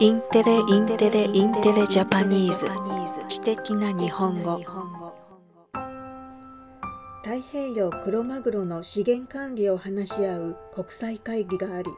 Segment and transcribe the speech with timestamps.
[0.00, 2.66] インテレインテレインテレジャパニーズ。
[3.28, 4.60] 知的な日本語。
[7.24, 11.90] 太平洋クロマグロの資源管理を話し合う国際会議があり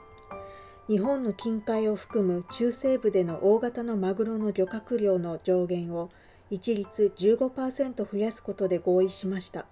[0.88, 6.08] 日本の近海を含む中西部での大型のマグロの漁獲量の上限を
[6.48, 9.66] 一律15%増やすことで合意しました。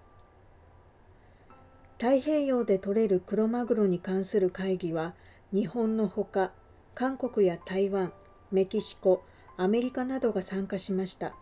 [1.97, 5.15] 太平洋で取れるクロマグロに関する会議は
[5.51, 6.53] 日本のほか
[6.99, 8.13] 韓国や台湾
[8.51, 9.23] メキシコ
[9.57, 11.33] アメリカなどが参加しました。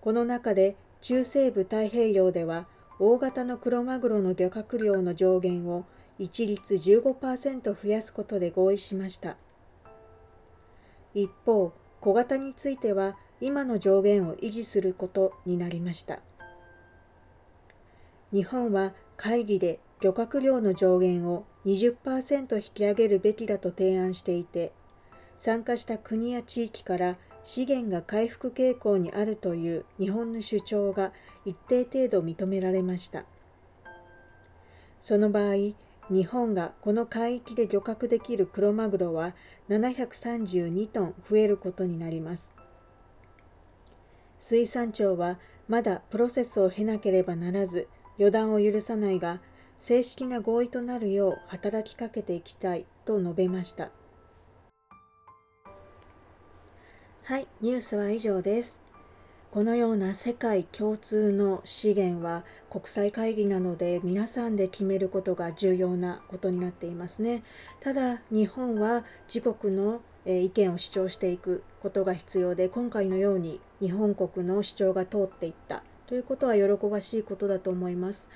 [0.00, 2.66] この中で中西部太平洋では
[2.98, 5.84] 大型のクロマグロの漁獲量の上限を
[6.18, 9.36] 一律15%増やすことで合意しました。
[11.12, 16.20] 一方小型については今の上限を維持することになりました。
[18.32, 24.72] 日本は会議で漁獲量の上限を20%引き上げるべきだと提案していて
[25.36, 31.12] 参加した国や地域から資源が回復傾向にあるという日本の主張が
[31.44, 33.24] 一定程度認められました。
[35.00, 35.54] その場合
[36.10, 39.34] 日本がこの海域で漁獲できるクロマグロは
[39.68, 42.52] 732トン増えることになります。
[44.38, 49.40] 水産庁はまだプロセスを経なければならず予断を許さないが
[49.84, 53.90] 正式な合意となるよう働きかけていきたいと述べました。
[57.24, 58.80] はいニュースは以上です。
[59.50, 67.42] このような世界共通の資源は国際会議なので皆さんで決めることが重要なことになっていますね。
[67.80, 78.28] ただ日本は自国の意見を主張していくことが必要で今回のように日本国の主張が通っていったということは喜ばしいことだと思います。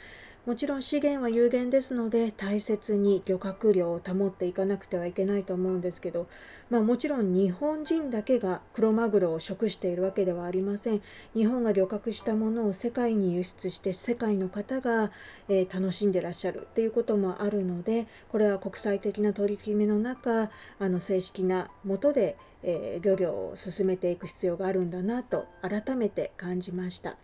[0.47, 6.29] もちろん資源は有限ですので大切に漁獲量を保っていかなくてはいけないと思うんですけど、
[6.71, 11.03] まあ、もちろん日本人だけがクロマグロを食しているわけではありません
[11.35, 15.11] 日本が漁獲したものを世界に輸出して世界の方が、
[15.49, 20.49] えー、楽しんでらっしゃるっていうこともあるのでこれは国際的な取り決めの中
[20.79, 27.17] あの正式なもとで、えー、漁業を進めていく必要があるんだなと改めて感じました。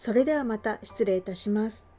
[0.00, 1.89] それではまた失礼いたします。